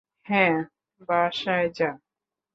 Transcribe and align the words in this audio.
হ্যাঁ, 0.25 0.55
বাসায় 1.09 1.67
যা। 1.69 1.89